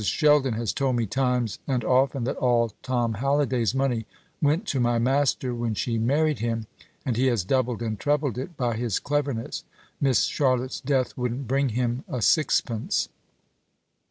[0.03, 4.07] Sheldon has told me times and often that all Tom Halliday's money
[4.41, 6.65] went to my master when she married him,
[7.05, 9.63] and he has doubled and trebled it by his cleverness.
[9.99, 13.09] Miss Charlotte's death wouldn't bring him a sixpence."